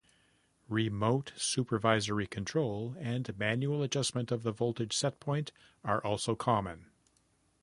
[0.67, 5.51] Remote supervisory control and manual adjustment of the voltage set-point
[5.83, 6.87] are also common.